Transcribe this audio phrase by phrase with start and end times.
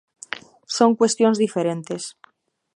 [0.77, 2.03] Son cuestións diferentes.